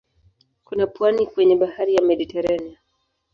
Kuna 0.65 0.87
pwani 0.87 1.27
kwenye 1.27 1.55
bahari 1.55 1.95
ya 1.95 2.01
Mediteranea. 2.01 2.77